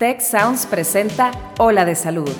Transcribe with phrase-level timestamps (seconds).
[0.00, 2.30] Tech Sounds presenta Ola de Salud.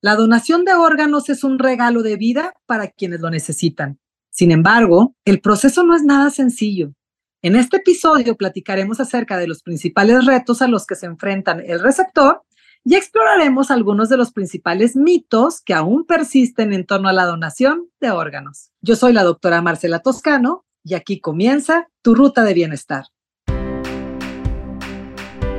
[0.00, 3.98] La donación de órganos es un regalo de vida para quienes lo necesitan.
[4.30, 6.94] Sin embargo, el proceso no es nada sencillo.
[7.42, 11.78] En este episodio platicaremos acerca de los principales retos a los que se enfrentan el
[11.80, 12.42] receptor
[12.84, 17.88] y exploraremos algunos de los principales mitos que aún persisten en torno a la donación
[18.00, 18.70] de órganos.
[18.80, 23.04] Yo soy la doctora Marcela Toscano y aquí comienza tu ruta de bienestar.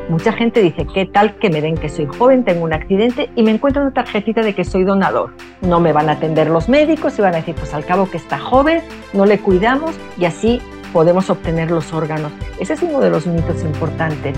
[0.09, 3.41] Mucha gente dice, ¿qué tal que me ven que soy joven, tengo un accidente y
[3.41, 5.34] me encuentro una tarjetita de que soy donador?
[5.62, 8.18] No me van a atender los médicos y van a decir, pues al cabo que
[8.18, 8.82] está joven,
[9.13, 12.32] no le cuidamos y así podemos obtener los órganos.
[12.60, 14.38] Ese es uno de los mitos importantes.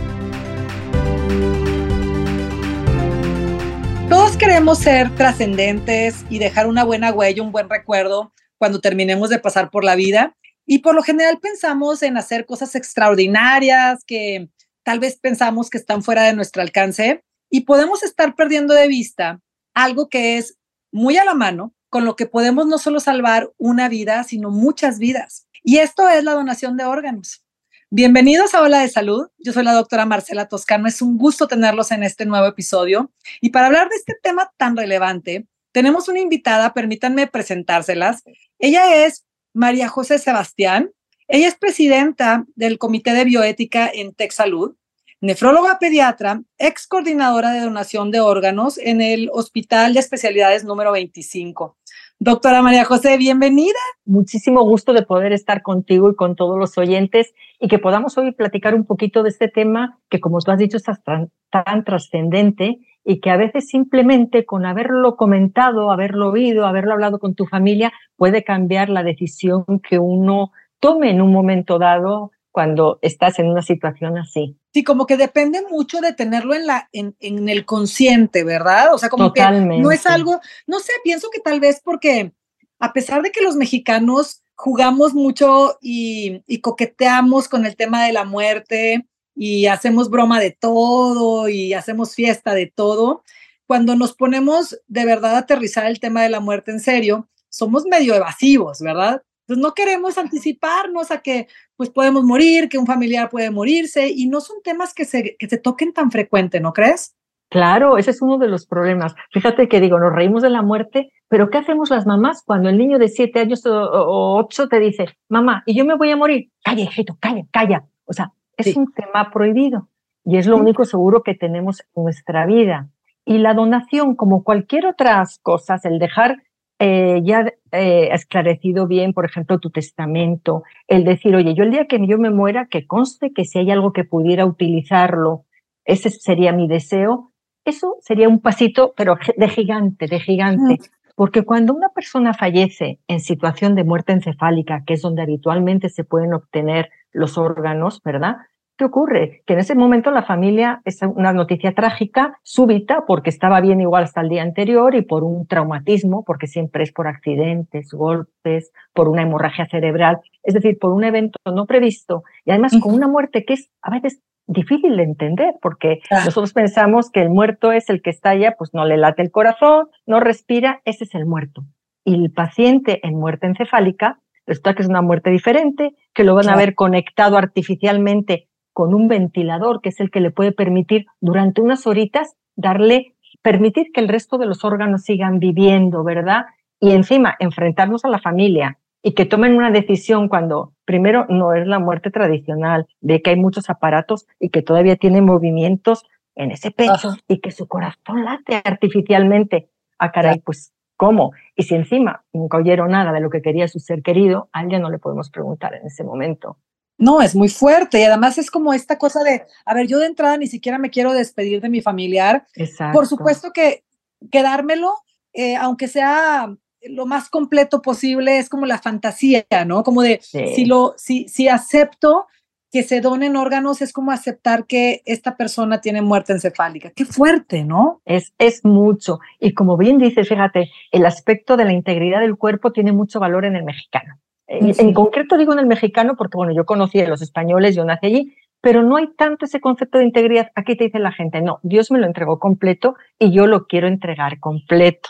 [4.38, 9.72] Queremos ser trascendentes y dejar una buena huella, un buen recuerdo cuando terminemos de pasar
[9.72, 10.36] por la vida.
[10.66, 14.50] Y por lo general pensamos en hacer cosas extraordinarias que
[14.84, 19.40] tal vez pensamos que están fuera de nuestro alcance y podemos estar perdiendo de vista
[19.74, 20.58] algo que es
[20.92, 25.00] muy a la mano, con lo que podemos no solo salvar una vida, sino muchas
[25.00, 25.48] vidas.
[25.64, 27.45] Y esto es la donación de órganos.
[27.92, 29.28] Bienvenidos a Ola de Salud.
[29.38, 30.88] Yo soy la doctora Marcela Toscano.
[30.88, 33.12] Es un gusto tenerlos en este nuevo episodio.
[33.42, 38.24] Y para hablar de este tema tan relevante, tenemos una invitada, permítanme presentárselas.
[38.58, 40.92] Ella es María José Sebastián.
[41.28, 44.76] Ella es presidenta del Comité de Bioética en TechSalud,
[45.22, 51.78] nefróloga pediatra, ex coordinadora de donación de órganos en el Hospital de Especialidades número 25.
[52.20, 53.78] Doctora María José, bienvenida.
[54.06, 58.32] Muchísimo gusto de poder estar contigo y con todos los oyentes y que podamos hoy
[58.32, 62.80] platicar un poquito de este tema que, como tú has dicho, es tan, tan trascendente
[63.04, 67.92] y que a veces simplemente con haberlo comentado, haberlo oído, haberlo hablado con tu familia,
[68.16, 73.62] puede cambiar la decisión que uno tome en un momento dado cuando estás en una
[73.62, 74.58] situación así.
[74.74, 78.94] Sí, como que depende mucho de tenerlo en, la, en, en el consciente, ¿verdad?
[78.94, 82.32] O sea, como que no es algo, no sé, pienso que tal vez porque
[82.80, 88.14] a pesar de que los mexicanos jugamos mucho y, y coqueteamos con el tema de
[88.14, 93.26] la muerte y hacemos broma de todo y hacemos fiesta de todo,
[93.68, 97.84] cuando nos ponemos de verdad a aterrizar el tema de la muerte en serio, somos
[97.84, 99.24] medio evasivos, ¿verdad?
[99.42, 101.48] Entonces no queremos anticiparnos a que
[101.78, 105.48] pues podemos morir, que un familiar puede morirse y no son temas que se, que
[105.48, 107.16] se toquen tan frecuente, ¿no crees?
[107.50, 109.16] Claro, ese es uno de los problemas.
[109.32, 112.78] Fíjate que digo, nos reímos de la muerte, pero ¿qué hacemos las mamás cuando el
[112.78, 116.50] niño de siete años o, ocho te dice, mamá, y yo me voy a morir?
[116.64, 117.86] Calla, hijito, calla, calla.
[118.06, 119.90] O sea, es un tema prohibido
[120.24, 122.90] y es lo único seguro que tenemos en nuestra vida.
[123.26, 126.44] Y la donación, como cualquier otras cosas, el dejar
[126.80, 131.88] eh, ya eh, esclarecido bien, por ejemplo, tu testamento, el decir, oye, yo el día
[131.88, 135.46] que yo me muera, que conste que si hay algo que pudiera utilizarlo,
[135.86, 137.32] ese sería mi deseo,
[137.64, 140.78] eso sería un pasito, pero de gigante, de gigante.
[141.16, 146.04] Porque cuando una persona fallece en situación de muerte encefálica, que es donde habitualmente se
[146.04, 148.36] pueden obtener los órganos, ¿verdad?
[148.78, 149.42] ¿Qué ocurre?
[149.46, 154.04] Que en ese momento la familia es una noticia trágica, súbita, porque estaba bien igual
[154.04, 159.08] hasta el día anterior y por un traumatismo, porque siempre es por accidentes, golpes, por
[159.08, 163.46] una hemorragia cerebral, es decir, por un evento no previsto y además con una muerte
[163.46, 168.02] que es a veces difícil de entender, porque nosotros pensamos que el muerto es el
[168.02, 171.64] que está allá, pues no le late el corazón, no respira, ese es el muerto.
[172.04, 176.50] Y el paciente en muerte encefálica resulta que es una muerte diferente, que lo van
[176.50, 181.62] a ver conectado artificialmente con un ventilador, que es el que le puede permitir durante
[181.62, 186.48] unas horitas darle, permitir que el resto de los órganos sigan viviendo, ¿verdad?
[186.82, 191.66] Y encima, enfrentarnos a la familia y que tomen una decisión cuando primero no es
[191.66, 196.04] la muerte tradicional, de que hay muchos aparatos y que todavía tienen movimientos
[196.36, 199.70] en ese pecho y que su corazón late artificialmente.
[200.00, 201.32] Ah, caray, pues, ¿cómo?
[201.56, 204.82] Y si encima nunca oyeron nada de lo que quería su ser querido, a alguien
[204.82, 206.58] no le podemos preguntar en ese momento.
[206.98, 210.08] No, es muy fuerte y además es como esta cosa de, a ver, yo de
[210.08, 212.48] entrada ni siquiera me quiero despedir de mi familiar.
[212.56, 212.98] Exacto.
[212.98, 213.84] Por supuesto que
[214.32, 214.94] quedármelo,
[215.34, 216.56] eh, aunque sea
[216.88, 219.84] lo más completo posible, es como la fantasía, ¿no?
[219.84, 222.28] Como de, si, lo, si, si acepto
[222.72, 226.92] que se donen órganos, es como aceptar que esta persona tiene muerte encefálica.
[226.92, 228.02] Qué fuerte, ¿no?
[228.06, 229.20] Es, es mucho.
[229.40, 233.46] Y como bien dices, fíjate, el aspecto de la integridad del cuerpo tiene mucho valor
[233.46, 234.20] en el mexicano.
[234.48, 238.06] En, concreto digo en el mexicano porque, bueno, yo conocí a los españoles, yo nací
[238.06, 240.52] allí, pero no hay tanto ese concepto de integridad.
[240.56, 243.88] Aquí te dice la gente, no, Dios me lo entregó completo y yo lo quiero
[243.88, 245.10] entregar completo.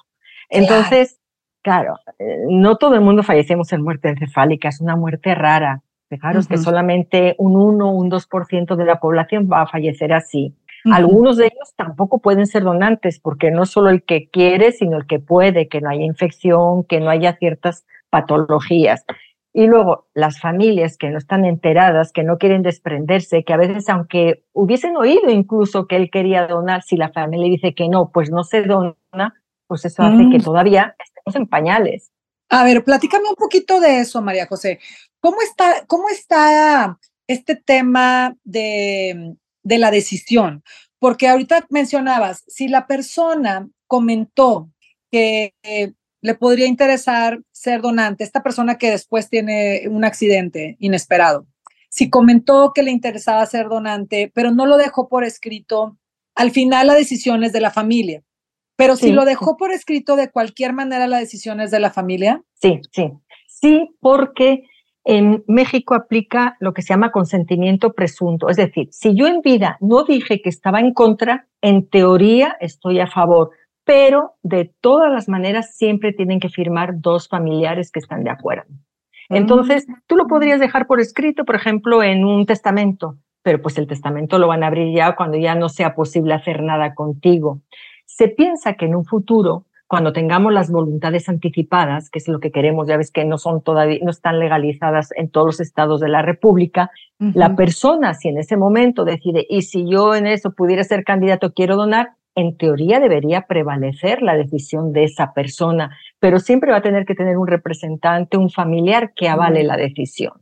[0.50, 1.20] Entonces,
[1.66, 5.82] Claro, eh, no todo el mundo fallecemos en muerte encefálica, es una muerte rara.
[6.10, 10.56] Fijaros que solamente un 1 un 2% de la población va a fallecer así.
[10.84, 15.08] Algunos de ellos tampoco pueden ser donantes porque no solo el que quiere, sino el
[15.08, 19.04] que puede, que no haya infección, que no haya ciertas patologías.
[19.54, 23.90] Y luego las familias que no están enteradas, que no quieren desprenderse, que a veces
[23.90, 28.32] aunque hubiesen oído incluso que él quería donar, si la familia dice que no, pues
[28.32, 29.34] no se dona,
[29.68, 30.44] pues eso hace que mm.
[30.44, 32.12] todavía estemos en pañales.
[32.50, 34.80] A ver, platícame un poquito de eso, María José.
[35.20, 36.98] ¿Cómo está, cómo está
[37.28, 40.64] este tema de, de la decisión?
[41.00, 44.70] Porque ahorita mencionabas, si la persona comentó
[45.12, 45.54] que
[46.26, 51.46] le podría interesar ser donante, esta persona que después tiene un accidente inesperado,
[51.90, 55.98] si comentó que le interesaba ser donante, pero no lo dejó por escrito,
[56.36, 58.24] al final la decisión es de la familia.
[58.76, 62.42] Pero si lo dejó por escrito, de cualquier manera la decisión es de la familia.
[62.56, 63.12] Sí, sí.
[63.48, 64.64] Sí, porque
[65.06, 68.50] en México aplica lo que se llama consentimiento presunto.
[68.50, 73.00] Es decir, si yo en vida no dije que estaba en contra, en teoría estoy
[73.00, 73.52] a favor,
[73.86, 78.74] pero de todas las maneras siempre tienen que firmar dos familiares que están de acuerdo.
[79.30, 83.88] Entonces, tú lo podrías dejar por escrito, por ejemplo, en un testamento, pero pues el
[83.88, 87.62] testamento lo van a abrir ya cuando ya no sea posible hacer nada contigo.
[88.06, 92.52] Se piensa que en un futuro cuando tengamos las voluntades anticipadas, que es lo que
[92.52, 96.10] queremos, ya ves que no son todavía, no están legalizadas en todos los estados de
[96.10, 96.90] la República,
[97.20, 101.54] la persona, si en ese momento decide, y si yo en eso pudiera ser candidato,
[101.54, 106.84] quiero donar, en teoría debería prevalecer la decisión de esa persona, pero siempre va a
[106.84, 110.34] tener que tener un representante, un familiar que avale la decisión.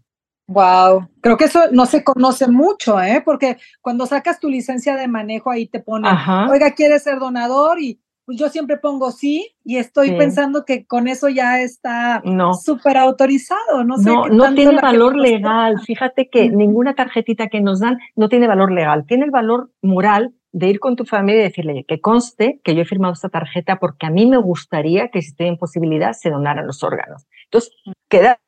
[0.47, 3.21] Wow, creo que eso no se conoce mucho, ¿eh?
[3.23, 6.09] Porque cuando sacas tu licencia de manejo ahí te pone,
[6.51, 7.79] oiga, ¿quieres ser donador?
[7.79, 12.21] Y pues yo siempre pongo sí y estoy pensando que con eso ya está
[12.63, 13.83] súper autorizado.
[13.85, 15.79] No, sé no, no tiene valor legal.
[15.85, 19.05] Fíjate que ninguna tarjetita que nos dan no tiene valor legal.
[19.05, 22.83] Tiene el valor moral de ir con tu familia y decirle que conste que yo
[22.83, 26.29] he firmado esta tarjeta porque a mí me gustaría que si estoy en posibilidad se
[26.29, 27.25] donaran los órganos.
[27.45, 27.73] Entonces,
[28.07, 28.39] queda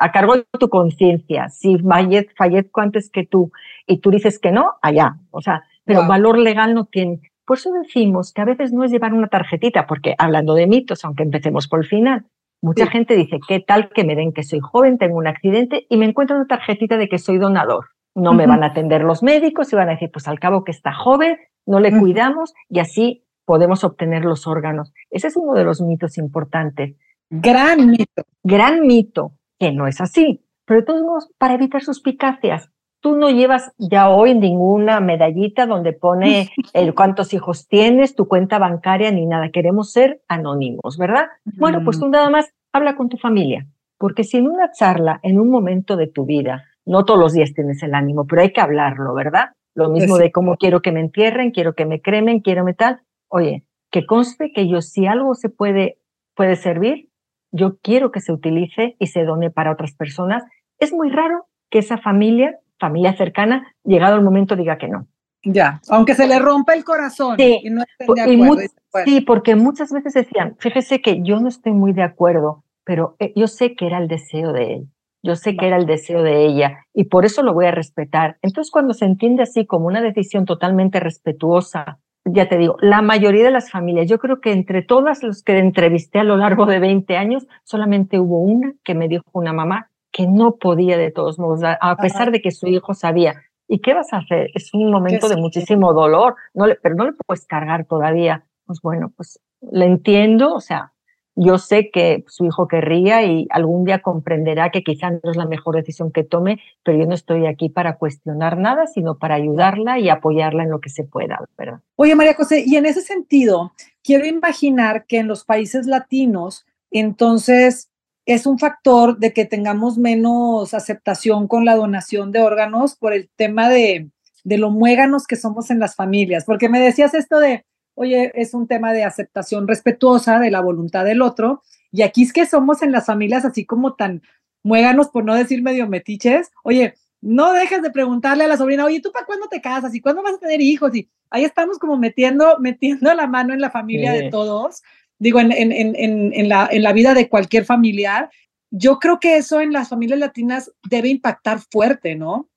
[0.00, 1.50] a cargo de tu conciencia.
[1.50, 3.52] Si fallezco antes que tú
[3.86, 5.16] y tú dices que no, allá.
[5.30, 7.20] O sea, pero valor legal no tiene.
[7.46, 11.04] Por eso decimos que a veces no es llevar una tarjetita, porque hablando de mitos,
[11.04, 12.24] aunque empecemos por el final,
[12.62, 15.98] mucha gente dice, ¿qué tal que me den que soy joven, tengo un accidente y
[15.98, 17.93] me encuentro una tarjetita de que soy donador?
[18.14, 20.70] No me van a atender los médicos y van a decir, pues al cabo que
[20.70, 24.92] está joven, no le cuidamos y así podemos obtener los órganos.
[25.10, 26.96] Ese es uno de los mitos importantes.
[27.30, 28.22] Gran mito.
[28.42, 30.44] Gran mito, que no es así.
[30.64, 32.70] Pero de todos modos, para evitar suspicacias,
[33.00, 38.58] tú no llevas ya hoy ninguna medallita donde pone el cuántos hijos tienes, tu cuenta
[38.58, 39.50] bancaria ni nada.
[39.50, 41.26] Queremos ser anónimos, ¿verdad?
[41.58, 43.66] Bueno, pues tú nada más habla con tu familia,
[43.98, 47.52] porque si en una charla, en un momento de tu vida, no todos los días
[47.54, 49.50] tienes el ánimo, pero hay que hablarlo, ¿verdad?
[49.74, 53.00] Lo mismo de cómo quiero que me entierren, quiero que me cremen, quiero metal.
[53.28, 55.98] Oye, que conste que yo si algo se puede,
[56.34, 57.08] puede servir,
[57.50, 60.44] yo quiero que se utilice y se done para otras personas.
[60.78, 65.06] Es muy raro que esa familia familia cercana, llegado el momento diga que no.
[65.42, 68.62] Ya, aunque se le rompa el corazón sí, y no estén de acuerdo.
[69.04, 73.32] sí, porque muchas veces decían, fíjese que yo no estoy muy de acuerdo, pero eh,
[73.36, 74.88] yo sé que era el deseo de él,
[75.24, 78.36] yo sé que era el deseo de ella y por eso lo voy a respetar.
[78.42, 83.42] Entonces, cuando se entiende así como una decisión totalmente respetuosa, ya te digo, la mayoría
[83.42, 86.78] de las familias, yo creo que entre todas los que entrevisté a lo largo de
[86.78, 91.38] 20 años, solamente hubo una que me dijo una mamá que no podía de todos
[91.38, 93.34] modos, a pesar de que su hijo sabía.
[93.66, 94.50] ¿Y qué vas a hacer?
[94.54, 98.44] Es un momento de muchísimo dolor, no le, pero no le puedes cargar todavía.
[98.66, 100.92] Pues bueno, pues le entiendo, o sea,
[101.36, 105.46] yo sé que su hijo querría y algún día comprenderá que quizá no es la
[105.46, 109.98] mejor decisión que tome, pero yo no estoy aquí para cuestionar nada, sino para ayudarla
[109.98, 111.80] y apoyarla en lo que se pueda, ¿verdad?
[111.96, 113.72] Oye, María José, y en ese sentido,
[114.02, 117.90] quiero imaginar que en los países latinos, entonces,
[118.26, 123.28] es un factor de que tengamos menos aceptación con la donación de órganos por el
[123.36, 124.08] tema de,
[124.44, 128.54] de lo muéganos que somos en las familias, porque me decías esto de, oye, es
[128.54, 132.82] un tema de aceptación respetuosa de la voluntad del otro, y aquí es que somos
[132.82, 134.22] en las familias así como tan
[134.62, 139.00] muéganos, por no decir medio metiches, oye, no dejes de preguntarle a la sobrina, oye,
[139.00, 139.94] ¿tú para cuándo te casas?
[139.94, 140.94] ¿Y cuándo vas a tener hijos?
[140.94, 144.82] Y ahí estamos como metiendo, metiendo la mano en la familia de todos
[145.18, 148.30] digo, en, en, en, en, la, en la vida de cualquier familiar,
[148.70, 152.48] yo creo que eso en las familias latinas debe impactar fuerte, ¿no?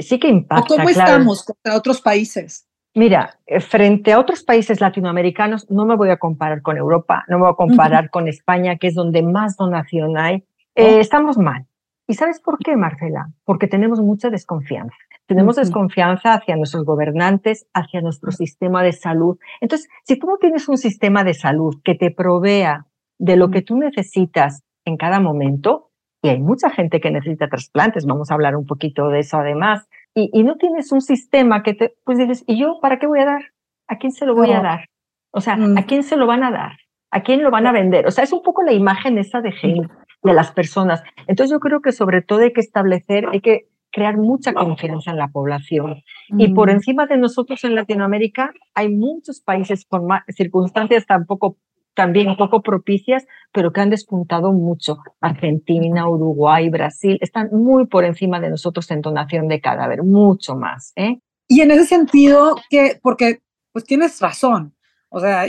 [0.00, 0.66] sí que impacta.
[0.66, 2.66] ¿Cómo estamos contra otros países?
[2.94, 7.38] Mira, eh, frente a otros países latinoamericanos, no me voy a comparar con Europa, no
[7.38, 10.44] me voy a comparar con España, que es donde más donación hay.
[10.74, 11.66] Eh, estamos mal.
[12.06, 13.30] ¿Y sabes por qué, Marcela?
[13.44, 14.96] Porque tenemos mucha desconfianza.
[15.26, 19.38] Tenemos desconfianza hacia nuestros gobernantes, hacia nuestro sistema de salud.
[19.62, 22.86] Entonces, si tú no tienes un sistema de salud que te provea
[23.18, 25.90] de lo que tú necesitas en cada momento,
[26.22, 29.88] y hay mucha gente que necesita trasplantes, vamos a hablar un poquito de eso además,
[30.14, 33.24] y, no tienes un sistema que te, pues dices, ¿y yo para qué voy a
[33.24, 33.42] dar?
[33.88, 34.88] ¿A quién se lo voy a dar?
[35.30, 35.78] O sea, mm.
[35.78, 36.72] ¿a quién se lo van a dar?
[37.10, 38.06] ¿A quién lo van a vender?
[38.06, 39.88] O sea, es un poco la imagen esa de gente,
[40.22, 41.02] de las personas.
[41.26, 45.18] Entonces yo creo que sobre todo hay que establecer, hay que crear mucha confianza en
[45.18, 46.02] la población.
[46.28, 46.72] Y por mm.
[46.72, 51.56] encima de nosotros en Latinoamérica hay muchos países con circunstancias tampoco
[51.94, 54.98] también poco propicias, pero que han despuntado mucho.
[55.20, 60.92] Argentina, Uruguay, Brasil, están muy por encima de nosotros en donación de cadáver, mucho más.
[60.96, 61.18] ¿eh?
[61.48, 63.40] Y en ese sentido, que, porque
[63.72, 64.74] pues tienes razón,
[65.08, 65.44] o sea,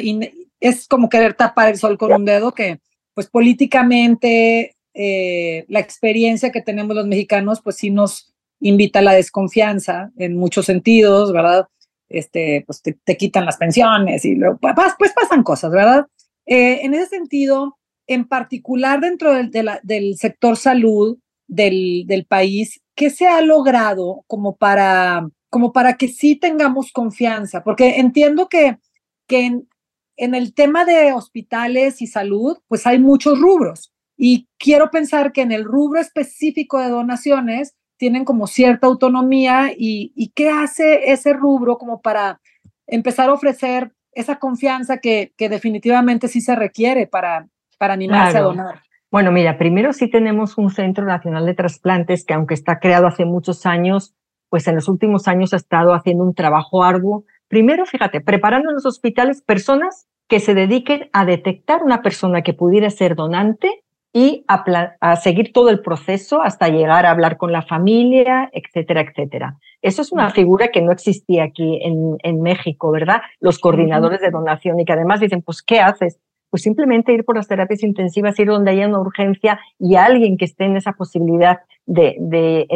[0.59, 2.79] es como querer tapar el sol con un dedo que
[3.13, 9.13] pues políticamente eh, la experiencia que tenemos los mexicanos pues sí nos invita a la
[9.13, 11.67] desconfianza en muchos sentidos, ¿verdad?
[12.09, 16.05] Este, pues te, te quitan las pensiones y luego, pues, pues pasan cosas, ¿verdad?
[16.45, 23.41] Eh, en ese sentido, en particular dentro del, sector salud del, país, ¿qué se ha
[23.41, 27.63] logrado como para, como para que sí tengamos confianza?
[27.63, 28.77] Porque entiendo que,
[29.27, 29.45] que
[30.17, 33.93] en, el tema de hospitales y salud, pues hay muchos rubros.
[34.17, 40.31] Y quiero pensar que en el rubro específico de donaciones tienen como cierta autonomía y
[40.35, 42.41] qué hace ese rubro como para
[42.85, 48.41] empezar a ofrecer esa confianza que, que definitivamente sí se requiere para, para animarse a
[48.41, 48.81] donar.
[49.11, 53.25] Bueno, mira, primero sí tenemos un Centro Nacional de Trasplantes que aunque está creado hace
[53.25, 54.15] muchos años,
[54.49, 57.23] pues en los últimos años ha estado haciendo un trabajo arduo.
[57.47, 62.53] Primero, fíjate, preparando en los hospitales personas que se dediquen a detectar una persona que
[62.53, 63.82] pudiera ser donante
[64.13, 69.57] y a, seguir todo el proceso hasta llegar a hablar con la familia, etcétera, etcétera.
[69.81, 73.21] Eso es una figura que no existía aquí en, en México, ¿verdad?
[73.39, 76.19] Los coordinadores de donación y que además dicen, pues, ¿qué haces?
[76.53, 80.45] Pues simplemente ir por las terapias intensivas, ir donde haya una urgencia y alguien que
[80.45, 82.67] esté en esa posibilidad de, de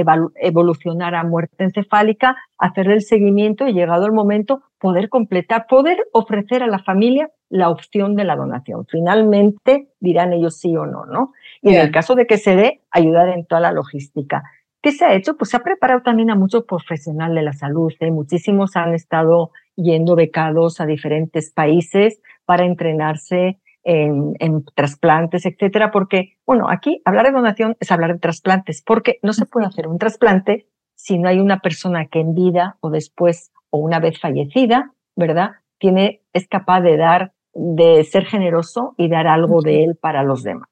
[0.41, 6.63] evolucionar a muerte encefálica, hacerle el seguimiento y llegado el momento poder completar, poder ofrecer
[6.63, 8.87] a la familia la opción de la donación.
[8.89, 11.33] Finalmente dirán ellos sí o no, ¿no?
[11.61, 14.41] Y en el caso de que se dé, ayudar en toda la logística.
[14.81, 15.37] ¿Qué se ha hecho?
[15.37, 17.93] Pues se ha preparado también a muchos profesionales de la salud.
[17.99, 18.09] ¿eh?
[18.09, 26.37] Muchísimos han estado yendo becados a diferentes países para entrenarse en, en, trasplantes, etcétera, porque,
[26.45, 29.97] bueno, aquí hablar de donación es hablar de trasplantes, porque no se puede hacer un
[29.97, 34.91] trasplante si no hay una persona que en vida o después o una vez fallecida,
[35.15, 35.51] ¿verdad?
[35.77, 40.43] Tiene, es capaz de dar de ser generoso y dar algo de él para los
[40.43, 40.69] demás.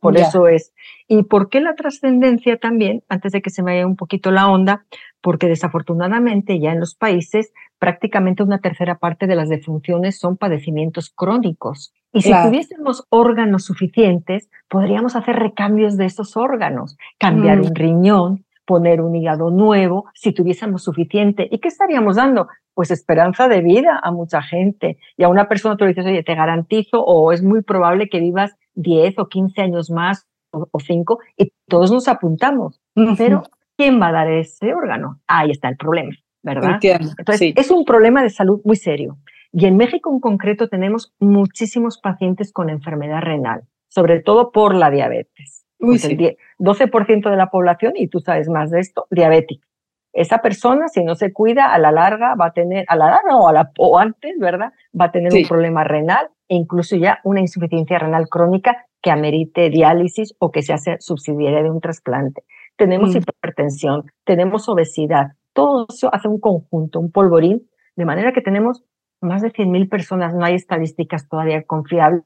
[0.00, 0.72] Por eso es.
[1.06, 3.04] ¿Y por qué la trascendencia también?
[3.08, 4.84] Antes de que se me vaya un poquito la onda,
[5.20, 11.10] porque desafortunadamente ya en los países prácticamente una tercera parte de las defunciones son padecimientos
[11.10, 11.94] crónicos.
[12.12, 17.66] Y si tuviésemos órganos suficientes, podríamos hacer recambios de esos órganos, cambiar mm.
[17.66, 21.48] un riñón, poner un hígado nuevo, si tuviésemos suficiente.
[21.50, 22.48] ¿Y qué estaríamos dando?
[22.74, 24.98] Pues esperanza de vida a mucha gente.
[25.16, 28.20] Y a una persona tú le dices, oye, te garantizo o es muy probable que
[28.20, 32.80] vivas 10 o 15 años más o, 5 y todos nos apuntamos.
[33.16, 33.42] Pero,
[33.76, 35.20] ¿quién va a dar ese órgano?
[35.26, 36.12] Ahí está el problema,
[36.42, 36.78] ¿verdad?
[36.82, 39.18] Entonces, es un problema de salud muy serio.
[39.52, 44.90] Y en México en concreto tenemos muchísimos pacientes con enfermedad renal, sobre todo por la
[44.90, 45.66] diabetes.
[45.80, 46.16] Uy, sí.
[46.58, 49.66] 12% de la población, y tú sabes más de esto, diabética.
[50.12, 53.36] Esa persona, si no se cuida, a la larga va a tener, a la larga
[53.36, 54.72] o, a la, o antes, ¿verdad?
[54.98, 59.70] Va a tener un problema renal e incluso ya una insuficiencia renal crónica que amerite
[59.70, 62.42] diálisis o que se hace subsidiaria de un trasplante.
[62.76, 63.18] Tenemos mm.
[63.18, 65.28] hipertensión, tenemos obesidad.
[65.52, 68.84] Todo eso hace un conjunto, un polvorín, de manera que tenemos
[69.20, 72.24] más de 100.000 personas, no hay estadísticas todavía confiables,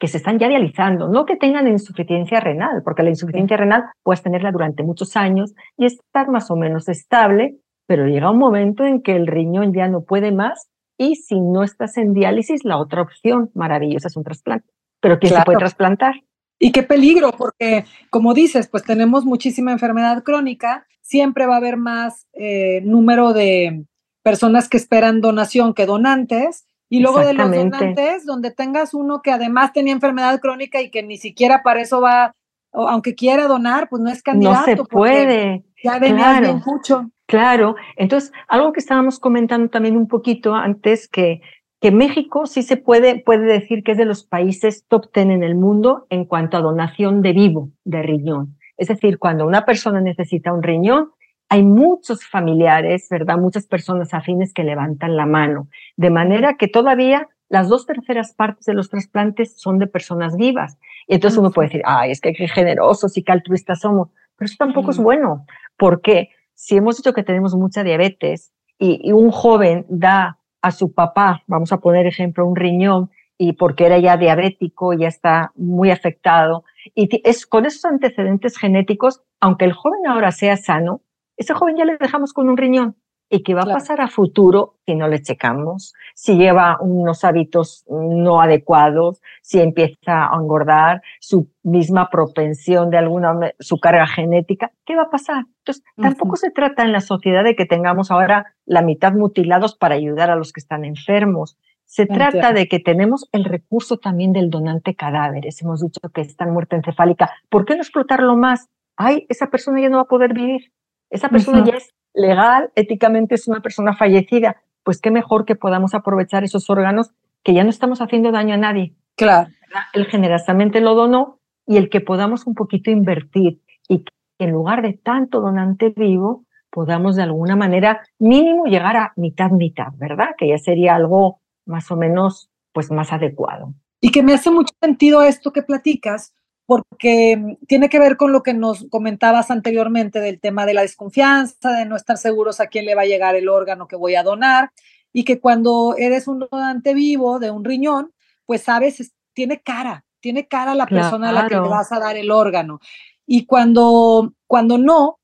[0.00, 4.22] que se están ya dializando, no que tengan insuficiencia renal, porque la insuficiencia renal puedes
[4.22, 9.02] tenerla durante muchos años y estar más o menos estable, pero llega un momento en
[9.02, 13.02] que el riñón ya no puede más y si no estás en diálisis, la otra
[13.02, 14.72] opción maravillosa es un trasplante.
[15.00, 16.14] Pero ¿quién se puede trasplantar?
[16.58, 21.76] Y qué peligro, porque como dices, pues tenemos muchísima enfermedad crónica, siempre va a haber
[21.76, 23.84] más eh, número de
[24.22, 29.30] personas que esperan donación que donantes, y luego de los donantes, donde tengas uno que
[29.30, 32.34] además tenía enfermedad crónica y que ni siquiera para eso va,
[32.72, 34.58] o aunque quiera donar, pues no es candidato.
[34.58, 35.64] No se puede.
[35.84, 37.08] Ya venía bien mucho.
[37.26, 41.40] Claro, entonces algo que estábamos comentando también un poquito antes, que,
[41.80, 45.44] que México sí se puede, puede decir que es de los países top ten en
[45.44, 48.58] el mundo en cuanto a donación de vivo de riñón.
[48.76, 51.12] Es decir, cuando una persona necesita un riñón,
[51.50, 53.36] hay muchos familiares, ¿verdad?
[53.36, 55.68] Muchas personas afines que levantan la mano.
[55.96, 60.78] De manera que todavía las dos terceras partes de los trasplantes son de personas vivas.
[61.08, 64.10] Y entonces uno puede decir, ay, es que qué generosos y qué altruistas somos.
[64.36, 65.44] Pero eso tampoco es bueno.
[65.76, 71.42] porque si hemos dicho que tenemos mucha diabetes y, un joven da a su papá,
[71.46, 76.64] vamos a poner ejemplo, un riñón, y porque era ya diabético, ya está muy afectado,
[76.94, 81.00] y es con esos antecedentes genéticos, aunque el joven ahora sea sano,
[81.40, 82.96] ese joven ya le dejamos con un riñón.
[83.32, 85.94] ¿Y qué va a pasar a futuro si no le checamos?
[86.14, 93.52] Si lleva unos hábitos no adecuados, si empieza a engordar, su misma propensión de alguna,
[93.60, 95.44] su carga genética, ¿qué va a pasar?
[95.58, 99.94] Entonces, tampoco se trata en la sociedad de que tengamos ahora la mitad mutilados para
[99.94, 101.56] ayudar a los que están enfermos.
[101.84, 105.62] Se trata de que tenemos el recurso también del donante cadáveres.
[105.62, 107.30] Hemos dicho que está en muerte encefálica.
[107.48, 108.68] ¿Por qué no explotarlo más?
[108.96, 110.72] Ay, esa persona ya no va a poder vivir.
[111.10, 115.94] Esa persona ya es legal, éticamente es una persona fallecida, pues qué mejor que podamos
[115.94, 117.10] aprovechar esos órganos
[117.42, 118.94] que ya no estamos haciendo daño a nadie.
[119.16, 119.48] Claro.
[119.92, 124.82] Él generosamente lo donó y el que podamos un poquito invertir y que en lugar
[124.82, 130.30] de tanto donante vivo, podamos de alguna manera mínimo llegar a mitad, mitad, ¿verdad?
[130.38, 133.74] Que ya sería algo más o menos, pues más adecuado.
[134.00, 136.34] Y que me hace mucho sentido esto que platicas,
[136.70, 141.72] porque tiene que ver con lo que nos comentabas anteriormente del tema de la desconfianza,
[141.72, 144.22] de no estar seguros a quién le va a llegar el órgano que voy a
[144.22, 144.70] donar
[145.12, 148.12] y que cuando eres un donante vivo de un riñón,
[148.46, 152.16] pues sabes, tiene cara, tiene cara la persona a la que le vas a dar
[152.16, 152.78] el órgano.
[153.26, 155.18] Y cuando, cuando no,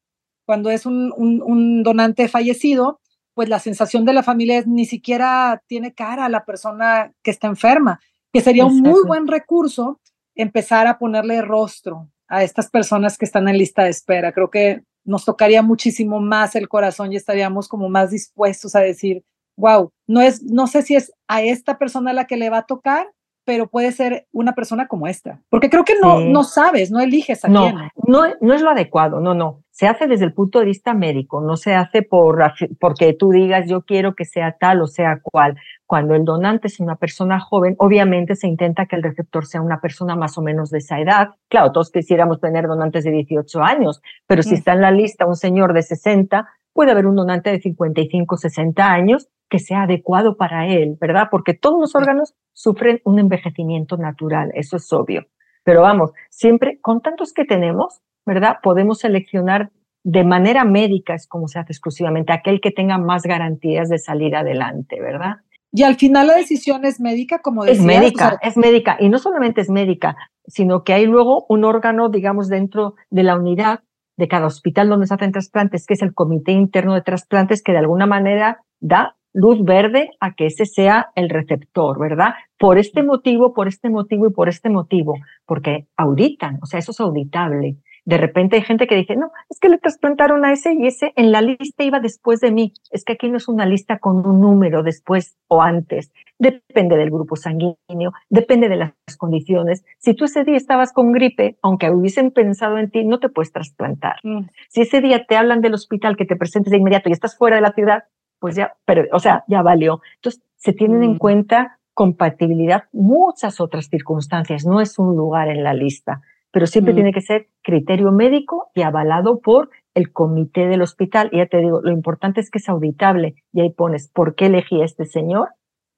[0.46, 2.98] cuando es un, un, donante fallecido,
[3.34, 7.30] pues la sensación de la familia es ni siquiera tiene cara a la persona que
[7.30, 8.00] está enferma,
[8.32, 10.00] que sería un muy buen recurso
[10.36, 14.32] empezar a ponerle rostro a estas personas que están en lista de espera.
[14.32, 19.24] Creo que nos tocaría muchísimo más el corazón y estaríamos como más dispuestos a decir,
[19.56, 22.66] wow, no es, no sé si es a esta persona la que le va a
[22.66, 23.08] tocar,
[23.46, 25.40] pero puede ser una persona como esta.
[25.48, 27.76] Porque creo que no, no sabes, no eliges a no, quién.
[28.06, 29.62] No, no es lo adecuado, no, no.
[29.70, 32.42] Se hace desde el punto de vista médico, no se hace por,
[32.80, 35.56] porque tú digas yo quiero que sea tal o sea cual.
[35.86, 39.80] Cuando el donante es una persona joven, obviamente se intenta que el receptor sea una
[39.80, 41.28] persona más o menos de esa edad.
[41.48, 44.58] Claro, todos quisiéramos tener donantes de 18 años, pero si mm.
[44.58, 48.84] está en la lista un señor de 60, puede haber un donante de 55, 60
[48.84, 51.28] años que sea adecuado para él, ¿verdad?
[51.30, 55.26] Porque todos los órganos sufren un envejecimiento natural, eso es obvio.
[55.64, 58.58] Pero vamos, siempre con tantos que tenemos, ¿verdad?
[58.62, 59.70] Podemos seleccionar
[60.04, 64.36] de manera médica, es como se hace exclusivamente, aquel que tenga más garantías de salir
[64.36, 65.38] adelante, ¿verdad?
[65.72, 67.80] Y al final la decisión es médica, como decías.
[67.80, 68.96] Es médica, es médica.
[69.00, 73.36] Y no solamente es médica, sino que hay luego un órgano, digamos, dentro de la
[73.36, 73.80] unidad
[74.16, 77.72] de cada hospital donde se hacen trasplantes, que es el Comité Interno de Trasplantes, que
[77.72, 82.34] de alguna manera da luz verde a que ese sea el receptor, ¿verdad?
[82.58, 86.92] Por este motivo, por este motivo y por este motivo, porque auditan, o sea, eso
[86.92, 87.76] es auditable.
[88.06, 91.12] De repente hay gente que dice, no, es que le trasplantaron a ese y ese
[91.16, 92.72] en la lista iba después de mí.
[92.90, 96.12] Es que aquí no es una lista con un número después o antes.
[96.38, 99.84] Depende del grupo sanguíneo, depende de las condiciones.
[99.98, 103.52] Si tú ese día estabas con gripe, aunque hubiesen pensado en ti, no te puedes
[103.52, 104.16] trasplantar.
[104.22, 104.46] Mm.
[104.68, 107.56] Si ese día te hablan del hospital que te presentes de inmediato y estás fuera
[107.56, 108.04] de la ciudad,
[108.38, 110.00] pues ya, pero, o sea, ya valió.
[110.16, 111.18] Entonces, se tienen en mm.
[111.18, 116.20] cuenta compatibilidad, muchas otras circunstancias, no es un lugar en la lista,
[116.50, 116.96] pero siempre mm.
[116.96, 121.30] tiene que ser criterio médico y avalado por el comité del hospital.
[121.32, 124.46] Y ya te digo, lo importante es que es auditable y ahí pones por qué
[124.46, 125.48] elegí a este señor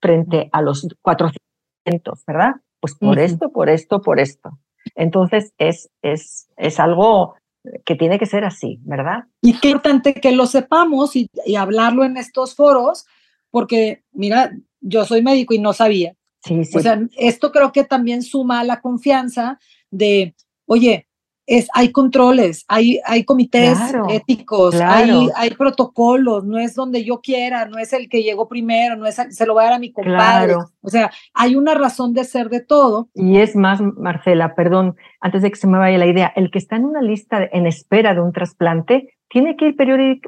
[0.00, 2.52] frente a los 400, ¿verdad?
[2.80, 4.50] Pues por esto, por esto, por esto.
[4.94, 7.34] Entonces es, es, es algo
[7.84, 9.24] que tiene que ser así, ¿verdad?
[9.40, 13.06] Y qué importante que lo sepamos y, hablarlo en estos foros,
[13.50, 16.14] porque mira, yo soy médico y no sabía.
[16.44, 16.76] Sí, sí.
[16.76, 19.58] O sea, esto creo que también suma a la confianza
[19.90, 20.34] de,
[20.66, 21.08] oye,
[21.48, 23.78] es, hay controles, hay, hay comités
[24.10, 28.96] éticos, hay, hay, protocolos, no es donde yo quiera, no es el que llegó primero,
[28.96, 30.56] no es se lo voy a dar a mi compadre.
[30.88, 33.10] O sea, hay una razón de ser de todo.
[33.14, 36.56] Y es más, Marcela, perdón, antes de que se me vaya la idea, el que
[36.58, 39.76] está en una lista en espera de un trasplante tiene que ir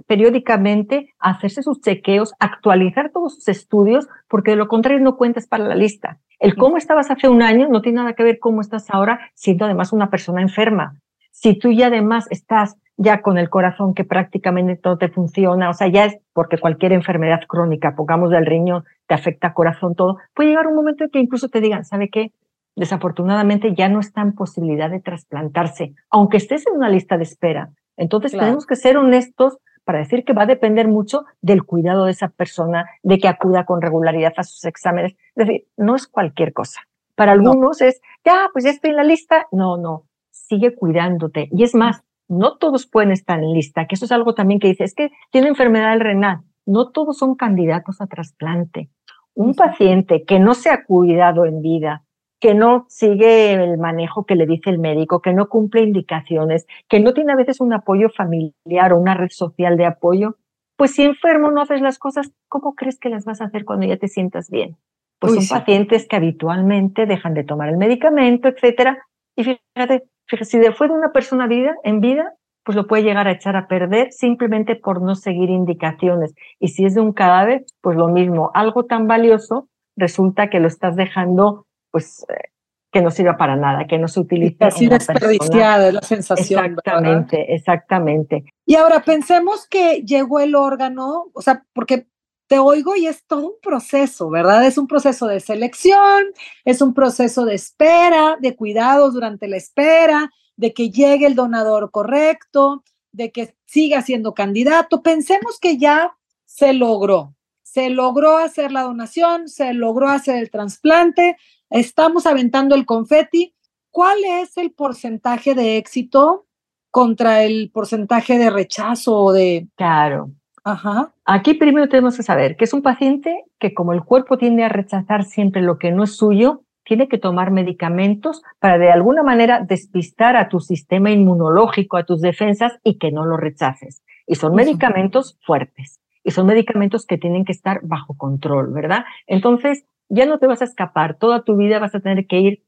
[0.07, 5.47] periódicamente a hacerse sus chequeos, actualizar todos sus estudios, porque de lo contrario no cuentas
[5.47, 6.19] para la lista.
[6.39, 9.65] El cómo estabas hace un año no tiene nada que ver cómo estás ahora, siendo
[9.65, 11.01] además una persona enferma.
[11.41, 15.73] Si tú ya además estás ya con el corazón que prácticamente todo te funciona, o
[15.73, 20.51] sea, ya es porque cualquier enfermedad crónica, pongamos del riñón, te afecta corazón, todo, puede
[20.51, 22.33] llegar un momento en que incluso te digan, ¿sabe qué?
[22.77, 27.71] Desafortunadamente ya no está en posibilidad de trasplantarse, aunque estés en una lista de espera.
[27.97, 32.11] Entonces tenemos que ser honestos para decir que va a depender mucho del cuidado de
[32.11, 35.13] esa persona, de que acuda con regularidad a sus exámenes.
[35.35, 36.83] Es decir, no es cualquier cosa.
[37.15, 39.47] Para algunos es, ya, pues ya estoy en la lista.
[39.53, 40.05] No, no,
[40.51, 41.49] sigue cuidándote.
[41.53, 44.69] Y es más, no todos pueden estar en lista, que eso es algo también que
[44.69, 48.91] dice, es que tiene enfermedad renal, no todos son candidatos a trasplante.
[49.35, 52.05] Un paciente que no se ha cuidado en vida,
[52.41, 56.99] que no sigue el manejo que le dice el médico, que no cumple indicaciones, que
[56.99, 60.37] no tiene a veces un apoyo familiar o una red social de apoyo,
[60.77, 63.87] pues si enfermo no haces las cosas, ¿cómo crees que las vas a hacer cuando
[63.87, 64.77] ya te sientas bien?
[65.19, 69.07] Pues son pacientes que habitualmente dejan de tomar el medicamento, etcétera.
[69.37, 70.05] Y fíjate,
[70.43, 73.69] si fue de una persona vida, en vida, pues lo puede llegar a echar a
[73.69, 76.35] perder simplemente por no seguir indicaciones.
[76.59, 78.51] Y si es de un cadáver, pues lo mismo.
[78.55, 82.51] Algo tan valioso resulta que lo estás dejando, pues, eh,
[82.93, 84.67] que no sirva para nada, que no se utiliza.
[84.67, 86.65] Así desperdiciada es la sensación.
[86.65, 88.45] Exactamente, exactamente.
[88.67, 92.07] Y ahora pensemos que llegó el órgano, o sea, porque
[92.51, 94.67] te oigo y es todo un proceso, ¿verdad?
[94.67, 96.25] Es un proceso de selección,
[96.65, 101.93] es un proceso de espera, de cuidados durante la espera, de que llegue el donador
[101.93, 102.83] correcto,
[103.13, 105.01] de que siga siendo candidato.
[105.01, 111.37] Pensemos que ya se logró, se logró hacer la donación, se logró hacer el trasplante,
[111.71, 113.55] estamos aventando el confeti.
[113.93, 116.49] ¿Cuál es el porcentaje de éxito
[116.91, 119.69] contra el porcentaje de rechazo o de...
[119.77, 120.33] Claro,
[120.65, 121.13] Ajá.
[121.25, 124.69] Aquí primero tenemos que saber que es un paciente que como el cuerpo tiende a
[124.69, 129.61] rechazar siempre lo que no es suyo, tiene que tomar medicamentos para de alguna manera
[129.61, 134.03] despistar a tu sistema inmunológico, a tus defensas y que no lo rechaces.
[134.27, 139.05] Y son medicamentos fuertes y son medicamentos que tienen que estar bajo control, ¿verdad?
[139.27, 142.63] Entonces, ya no te vas a escapar, toda tu vida vas a tener que ir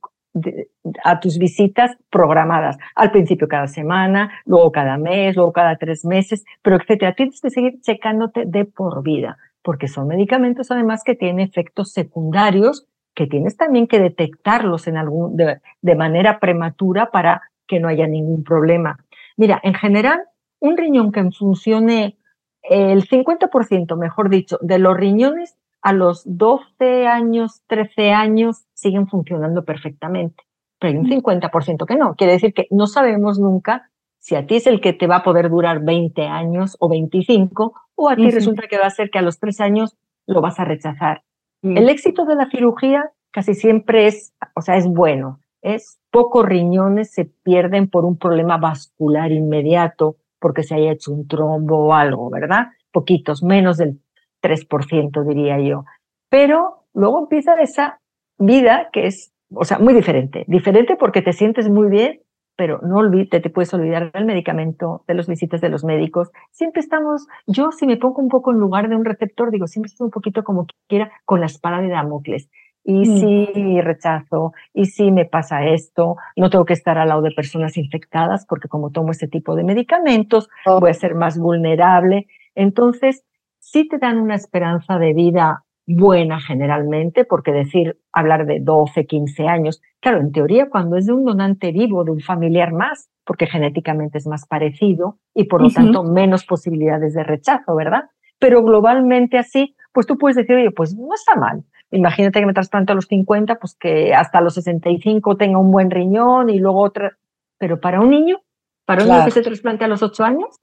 [1.04, 2.78] a tus visitas programadas.
[2.94, 7.14] Al principio cada semana, luego cada mes, luego cada tres meses, pero etcétera.
[7.14, 12.86] Tienes que seguir checándote de por vida, porque son medicamentos además que tienen efectos secundarios
[13.14, 18.06] que tienes también que detectarlos en algún, de, de manera prematura para que no haya
[18.06, 18.98] ningún problema.
[19.36, 20.22] Mira, en general,
[20.60, 22.16] un riñón que funcione
[22.62, 29.64] el 50%, mejor dicho, de los riñones a los 12 años, 13 años siguen funcionando
[29.64, 30.44] perfectamente.
[30.78, 32.16] Pero hay un 50% que no.
[32.16, 35.22] Quiere decir que no sabemos nunca si a ti es el que te va a
[35.22, 39.18] poder durar 20 años o 25, o a ti resulta que va a ser que
[39.18, 41.22] a los 3 años lo vas a rechazar.
[41.62, 41.76] Mm.
[41.76, 45.40] El éxito de la cirugía casi siempre es, o sea, es bueno.
[45.60, 51.26] Es pocos riñones se pierden por un problema vascular inmediato, porque se haya hecho un
[51.26, 52.68] trombo o algo, ¿verdad?
[52.92, 54.00] Poquitos, menos del
[54.42, 55.84] 3%, diría yo.
[56.28, 58.01] Pero luego empieza esa
[58.38, 60.44] vida que es, o sea, muy diferente.
[60.48, 62.20] Diferente porque te sientes muy bien,
[62.56, 66.30] pero no olvides, te puedes olvidar del medicamento, de las visitas de los médicos.
[66.50, 69.88] Siempre estamos, yo si me pongo un poco en lugar de un receptor, digo, siempre
[69.88, 72.48] estoy un poquito como quiera con la espada de Damocles.
[72.84, 73.18] Y mm.
[73.18, 77.76] si rechazo, y si me pasa esto, no tengo que estar al lado de personas
[77.76, 80.80] infectadas porque como tomo ese tipo de medicamentos, oh.
[80.80, 82.26] voy a ser más vulnerable.
[82.54, 83.24] Entonces,
[83.60, 89.48] sí te dan una esperanza de vida buena generalmente, porque decir, hablar de 12, 15
[89.48, 93.46] años, claro, en teoría cuando es de un donante vivo, de un familiar más, porque
[93.46, 98.10] genéticamente es más parecido y por lo tanto menos posibilidades de rechazo, ¿verdad?
[98.38, 101.64] Pero globalmente así, pues tú puedes decir, oye, pues no está mal.
[101.90, 105.90] Imagínate que me trasplante a los 50, pues que hasta los 65 tenga un buen
[105.90, 107.18] riñón y luego otra.
[107.58, 108.40] Pero para un niño,
[108.86, 110.62] para un niño que se trasplante a los 8 años,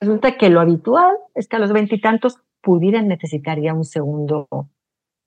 [0.00, 4.48] Resulta que lo habitual es que a los veintitantos pudieran necesitar ya un segundo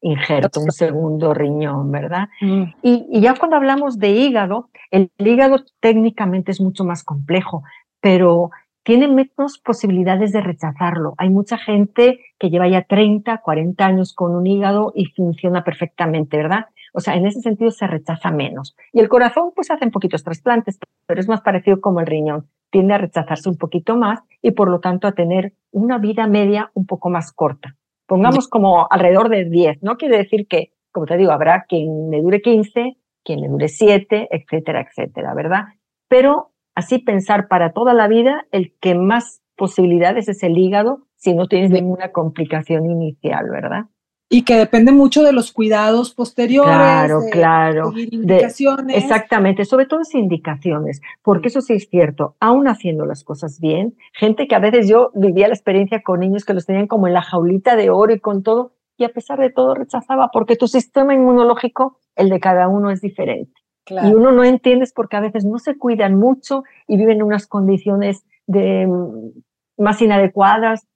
[0.02, 2.30] injerto, un segundo riñón, ¿verdad?
[2.42, 2.64] Mm.
[2.82, 7.64] Y, ya cuando hablamos de hígado, el, hígado técnicamente es mucho más complejo,
[8.00, 8.52] pero
[8.84, 11.16] tiene menos posibilidades de rechazarlo.
[11.18, 16.38] Hay mucha gente que lleva ya 30, 40 años con un hígado y funciona perfectamente,
[16.38, 16.68] ¿verdad?
[16.94, 18.76] O sea, en ese sentido se rechaza menos.
[18.94, 22.94] Y el corazón, pues hacen poquitos trasplantes, pero es más parecido como el riñón tiende
[22.94, 26.86] a rechazarse un poquito más y por lo tanto a tener una vida media un
[26.86, 27.78] poco más corta.
[28.06, 32.22] Pongamos como alrededor de 10, no quiere decir que, como te digo, habrá quien le
[32.22, 35.64] dure 15, quien le dure 7, etcétera, etcétera, ¿verdad?
[36.10, 41.34] Pero así pensar para toda la vida, el que más posibilidades es el hígado si
[41.34, 43.86] no tienes ninguna complicación inicial, ¿verdad?
[44.28, 46.74] Y que depende mucho de los cuidados posteriores.
[46.74, 47.94] Claro, claro.
[47.96, 48.98] indicaciones.
[48.98, 53.96] exactamente, sobre todo sin indicaciones, porque eso sí es cierto, aún haciendo las cosas bien,
[54.14, 57.14] gente que a veces yo vivía la experiencia con niños que los tenían como en
[57.14, 60.68] la jaulita de oro y con todo, y a pesar de todo rechazaba, porque tu
[60.68, 63.54] sistema inmunológico, el de cada uno es diferente.
[63.88, 67.46] Y uno no entiende porque a veces no se cuidan mucho y viven en unas
[67.46, 70.88] condiciones de, mm, más inadecuadas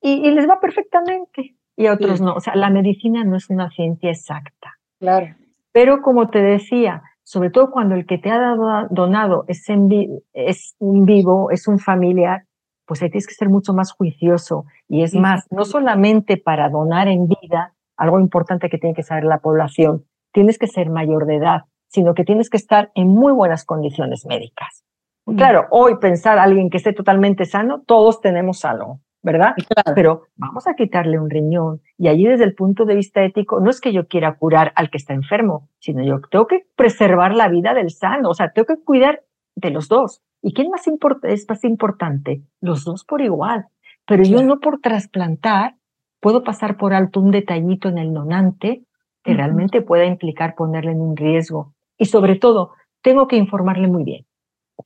[0.00, 2.34] y, les va perfectamente y a otros no.
[2.34, 4.74] O sea, la medicina no es una ciencia exacta.
[4.98, 5.34] Claro.
[5.72, 9.88] Pero como te decía, sobre todo cuando el que te ha dado, donado es, en
[10.34, 12.44] es un vivo, es un familiar,
[12.84, 14.66] pues ahí tienes que ser mucho más juicioso.
[14.88, 19.24] Y es más, no solamente para donar en vida, algo importante que tiene que saber
[19.24, 23.32] la población, tienes que ser mayor de edad sino que tienes que estar en muy
[23.32, 24.84] buenas condiciones médicas.
[25.26, 25.36] Mm.
[25.36, 29.00] Claro, hoy pensar a alguien que esté totalmente sano, todos tenemos algo,
[29.32, 29.54] ¿verdad?
[29.94, 31.82] Pero vamos a quitarle un riñón.
[31.98, 34.88] Y allí desde el punto de vista ético, no es que yo quiera curar al
[34.88, 38.66] que está enfermo, sino yo tengo que preservar la vida del sano, o sea, tengo
[38.66, 39.22] que cuidar
[39.54, 40.22] de los dos.
[40.40, 40.86] ¿Y quién más
[41.24, 42.42] es más importante?
[42.60, 43.66] Los dos por igual.
[44.06, 45.74] Pero yo no por trasplantar
[46.20, 48.84] puedo pasar por alto un detallito en el donante
[49.22, 54.04] que realmente pueda implicar ponerle en un riesgo y sobre todo, tengo que informarle muy
[54.04, 54.24] bien.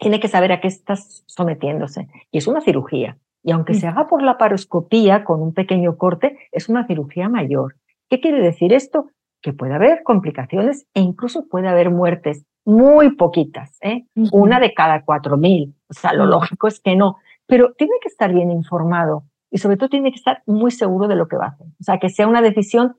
[0.00, 2.08] Tiene que saber a qué estás sometiéndose.
[2.30, 3.18] Y es una cirugía.
[3.42, 7.76] Y aunque se haga por la paroscopía con un pequeño corte, es una cirugía mayor.
[8.08, 9.10] ¿Qué quiere decir esto?
[9.40, 14.04] Que puede haber complicaciones e incluso puede haber muertes muy poquitas, ¿eh?
[14.30, 15.74] una de cada cuatro mil.
[15.90, 17.16] O sea, lo lógico es que no.
[17.46, 21.16] Pero tiene que estar bien informado y sobre todo tiene que estar muy seguro de
[21.16, 21.66] lo que va a hacer.
[21.66, 22.96] O sea, que sea una decisión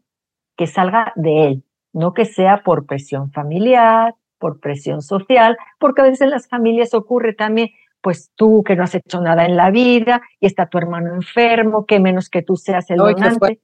[0.58, 6.04] que salga de él, no que sea por presión familiar, por presión social, porque a
[6.06, 7.70] veces en las familias ocurre también,
[8.04, 11.86] pues tú que no has hecho nada en la vida y está tu hermano enfermo,
[11.86, 13.62] que menos que tú seas el donante.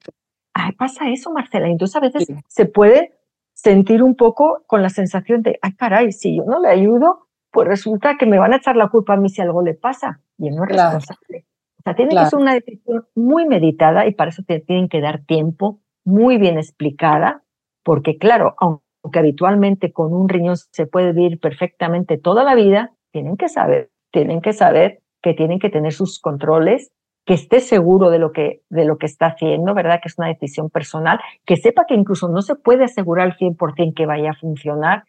[0.54, 1.67] Ay, pasa eso, Marcela.
[1.67, 3.19] Entonces a veces se puede
[3.54, 7.67] sentir un poco con la sensación de, ay, caray, si yo no le ayudo, pues
[7.67, 10.21] resulta que me van a echar la culpa a mí si algo le pasa.
[10.38, 11.45] Y él no es responsable.
[11.80, 15.02] O sea, tiene que ser una decisión muy meditada y para eso te tienen que
[15.02, 17.43] dar tiempo, muy bien explicada,
[17.84, 23.36] porque claro, aunque habitualmente con un riñón se puede vivir perfectamente toda la vida, tienen
[23.36, 26.91] que saber, tienen que saber que tienen que tener sus controles,
[27.26, 30.00] que esté seguro de lo que, de lo que está haciendo, ¿verdad?
[30.02, 33.93] Que es una decisión personal, que sepa que incluso no se puede asegurar al 100%
[33.93, 35.04] que vaya a funcionar,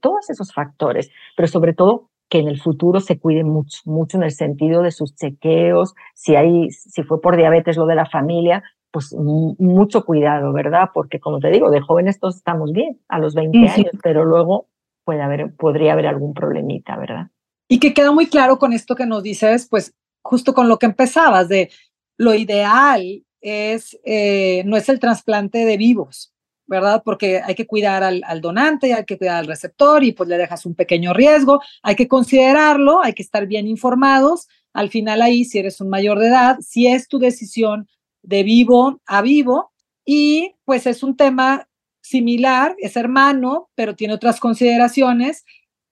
[0.00, 4.24] todos esos factores, pero sobre todo que en el futuro se cuide mucho, mucho en
[4.24, 8.62] el sentido de sus chequeos, si hay, si fue por diabetes lo de la familia,
[8.92, 10.90] pues mucho cuidado, ¿verdad?
[10.94, 14.68] Porque como te digo, de jóvenes todos estamos bien a los 20 años, pero luego
[15.04, 17.26] puede haber, podría haber algún problemita, ¿verdad?
[17.68, 20.86] Y que queda muy claro con esto que nos dices, pues justo con lo que
[20.86, 21.70] empezabas, de
[22.16, 26.32] lo ideal es, eh, no es el trasplante de vivos,
[26.66, 27.02] ¿verdad?
[27.04, 30.38] Porque hay que cuidar al, al, donante, hay que cuidar al receptor y pues le
[30.38, 34.48] dejas un pequeño riesgo, hay que considerarlo, hay que estar bien informados.
[34.72, 37.88] Al final ahí, si eres un mayor de edad, si es tu decisión
[38.22, 39.72] de vivo a vivo
[40.04, 41.68] y pues es un tema
[42.00, 45.44] similar, es hermano, pero tiene otras consideraciones,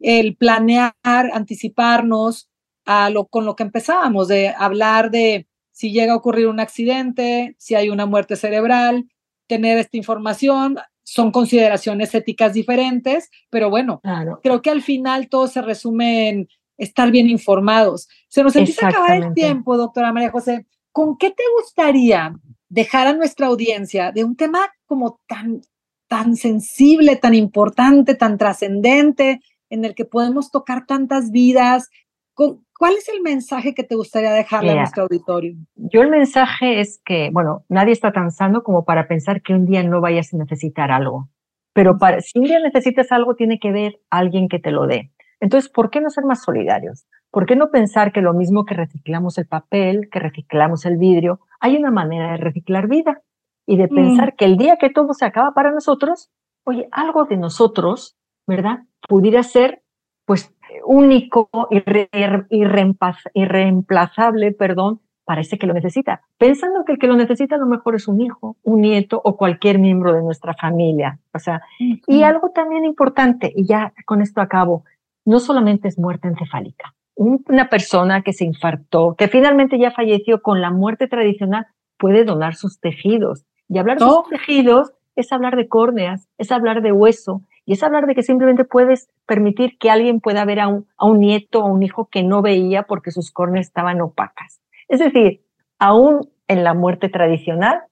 [0.04, 2.48] el planear, anticiparnos
[2.84, 7.56] a lo con lo que empezábamos, de hablar de si llega a ocurrir un accidente,
[7.58, 9.06] si hay una muerte cerebral,
[9.46, 14.00] tener esta información, son consideraciones éticas diferentes, pero bueno,
[14.42, 18.08] creo que al final todo se resume en estar bien informados.
[18.28, 20.66] Se nos empieza a acabar el tiempo, doctora María José.
[20.94, 22.32] ¿con qué te gustaría
[22.68, 25.60] dejar a nuestra audiencia de un tema como tan,
[26.06, 29.40] tan sensible, tan importante, tan trascendente,
[29.74, 31.90] en el que podemos tocar tantas vidas?
[32.34, 35.54] ¿Cuál es el mensaje que te gustaría dejarle a nuestro auditorio?
[35.76, 39.66] Yo el mensaje es que, bueno, nadie está tan sano como para pensar que un
[39.66, 41.28] día no vayas a necesitar algo.
[41.72, 45.12] Pero para, si un día necesitas algo, tiene que ver alguien que te lo dé.
[45.40, 47.06] Entonces, ¿por qué no ser más solidarios?
[47.30, 51.40] ¿Por qué no pensar que lo mismo que reciclamos el papel, que reciclamos el vidrio,
[51.60, 53.22] hay una manera de reciclar vida
[53.66, 53.94] y de mm.
[53.94, 56.30] pensar que el día que todo se acaba para nosotros,
[56.64, 58.80] oye, algo de nosotros, ¿verdad?
[59.08, 59.82] Pudiera ser,
[60.24, 60.54] pues,
[60.84, 61.82] único y
[63.34, 67.66] irreemplazable, perdón, para ese que lo necesita, pensando que el que lo necesita a lo
[67.66, 71.18] mejor es un hijo, un nieto o cualquier miembro de nuestra familia.
[71.32, 74.84] O sea, y algo también importante, y ya con esto acabo,
[75.24, 80.60] no solamente es muerte encefálica, una persona que se infartó, que finalmente ya falleció con
[80.60, 83.46] la muerte tradicional, puede donar sus tejidos.
[83.68, 87.82] Y hablar de sus tejidos es hablar de córneas, es hablar de hueso, y es
[87.82, 90.86] hablar de que simplemente puedes permitir que alguien pueda ver a un,
[91.18, 94.60] nieto o un hijo que no veía porque sus córneas estaban opacas.
[94.88, 95.42] Es decir,
[95.78, 97.82] aún en la muerte tradicional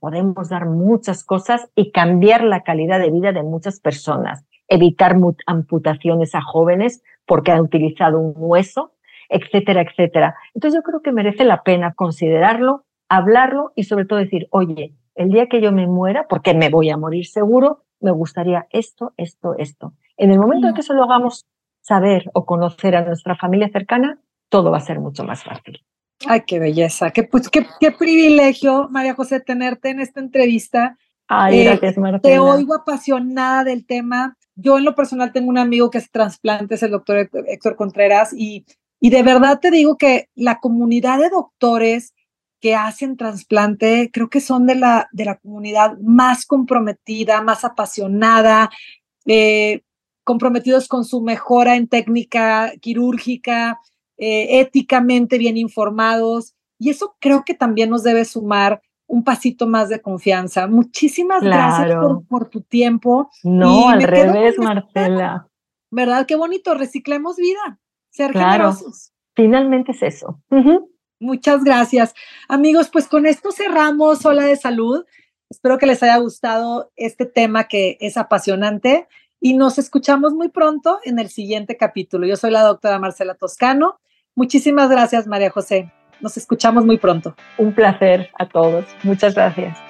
[0.00, 5.16] podemos dar muchas cosas y cambiar la calidad de vida de muchas personas, evitar
[5.46, 8.94] amputaciones a jóvenes porque han utilizado un hueso,
[9.28, 10.34] etcétera, etcétera.
[10.54, 15.30] Entonces yo creo que merece la pena considerarlo, hablarlo y sobre todo decir, oye, el
[15.30, 19.54] día que yo me muera, porque me voy a morir seguro, me gustaría esto, esto,
[19.58, 19.94] esto.
[20.16, 21.46] En el momento en que eso lo hagamos
[21.80, 25.84] saber o conocer a nuestra familia cercana, todo va a ser mucho más fácil.
[26.26, 30.98] Ay, qué belleza, qué, pues, qué, qué privilegio, María José, tenerte en esta entrevista.
[31.26, 32.20] Ay, eh, gracias, Marta.
[32.20, 34.36] Te oigo apasionada del tema.
[34.54, 38.34] Yo en lo personal tengo un amigo que es trasplante, es el doctor Héctor Contreras,
[38.36, 38.66] y,
[39.00, 42.12] y de verdad te digo que la comunidad de doctores
[42.60, 48.70] que hacen trasplante, creo que son de la, de la comunidad más comprometida, más apasionada,
[49.26, 49.82] eh,
[50.24, 53.80] comprometidos con su mejora en técnica quirúrgica,
[54.18, 56.54] eh, éticamente bien informados.
[56.78, 60.66] Y eso creo que también nos debe sumar un pasito más de confianza.
[60.68, 61.96] Muchísimas gracias
[62.28, 63.30] por, tu tiempo.
[63.42, 65.48] No, al revés, Marcela.
[65.90, 66.26] ¿Verdad?
[66.26, 68.72] Qué bonito, reciclemos vida, ser claro.
[69.34, 70.40] Finalmente es eso.
[71.20, 72.14] Muchas gracias.
[72.48, 75.04] Amigos, pues con esto cerramos Hola de Salud.
[75.48, 79.06] Espero que les haya gustado este tema que es apasionante
[79.40, 82.26] y nos escuchamos muy pronto en el siguiente capítulo.
[82.26, 84.00] Yo soy la doctora Marcela Toscano
[84.34, 85.92] Muchísimas gracias, María José.
[86.20, 87.34] Nos escuchamos muy pronto.
[87.58, 88.86] Un placer a todos.
[89.02, 89.89] Muchas gracias.